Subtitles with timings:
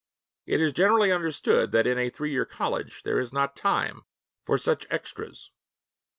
[0.47, 4.01] It is generally understood that in a three year college there is not time
[4.43, 5.51] for such extras.'